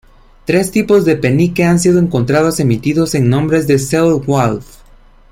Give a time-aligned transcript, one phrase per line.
[0.45, 4.77] Tres tipos de penique han sido encontrados emitidos en nombre de Ceolwulf.